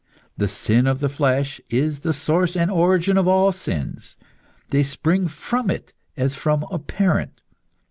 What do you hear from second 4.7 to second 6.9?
spring from it as from a